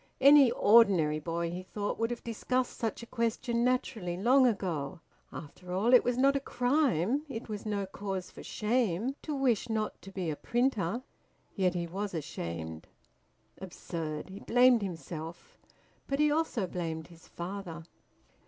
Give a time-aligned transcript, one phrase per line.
[0.19, 4.99] Any ordinary boy (he thought) would have discussed such a question naturally long ago.
[5.31, 9.69] After all, it was not a crime, it was no cause for shame, to wish
[9.69, 11.03] not to be a printer.
[11.55, 12.87] Yet he was ashamed!
[13.59, 14.29] Absurd!
[14.31, 15.59] He blamed himself.
[16.07, 17.83] But he also blamed his father.